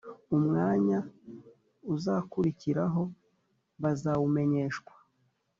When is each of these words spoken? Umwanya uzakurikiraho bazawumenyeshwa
Umwanya 0.35 0.97
uzakurikiraho 1.93 3.03
bazawumenyeshwa 3.81 4.93